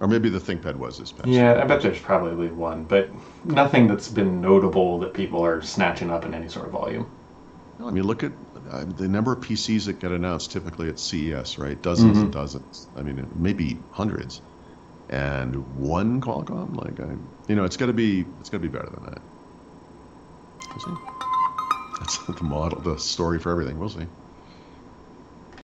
Or 0.00 0.08
maybe 0.08 0.28
the 0.28 0.38
ThinkPad 0.38 0.76
was 0.76 0.98
this 0.98 1.12
past 1.12 1.28
year. 1.28 1.44
Yeah, 1.44 1.60
I 1.62 1.64
bet 1.64 1.82
there's 1.82 2.00
probably 2.00 2.48
one, 2.50 2.84
but 2.84 3.10
nothing 3.44 3.88
that's 3.88 4.08
been 4.08 4.40
notable 4.40 4.98
that 5.00 5.14
people 5.14 5.44
are 5.44 5.60
snatching 5.62 6.10
up 6.10 6.24
in 6.24 6.34
any 6.34 6.48
sort 6.48 6.66
of 6.66 6.72
volume. 6.72 7.10
No, 7.78 7.86
I 7.88 7.90
mean, 7.92 8.04
look 8.04 8.24
at 8.24 8.32
uh, 8.70 8.84
the 8.84 9.08
number 9.08 9.32
of 9.32 9.40
PCs 9.40 9.86
that 9.86 10.00
get 10.00 10.10
announced 10.12 10.50
typically 10.50 10.88
at 10.88 10.98
CES, 10.98 11.58
right? 11.58 11.80
Dozens 11.80 12.22
and 12.22 12.28
Mhm. 12.28 12.32
dozens. 12.32 12.88
I 12.96 13.02
mean, 13.02 13.28
maybe 13.34 13.84
hundreds. 13.90 14.42
And 15.08 15.56
one 15.74 16.20
Qualcomm, 16.20 16.76
like, 16.76 17.00
I, 17.00 17.16
you 17.48 17.56
know, 17.56 17.64
it's 17.64 17.76
got 17.78 17.86
to 17.86 17.94
be, 17.94 18.22
it's 18.40 18.50
got 18.50 18.58
to 18.58 18.62
be 18.62 18.68
better 18.68 18.90
than 18.90 19.04
that. 19.04 19.22
We'll 20.86 20.96
see. 20.96 21.02
That's 21.98 22.18
the 22.18 22.44
model, 22.44 22.80
the 22.80 22.98
story 22.98 23.38
for 23.38 23.50
everything. 23.50 23.78
We'll 23.78 23.88
see. 23.88 24.06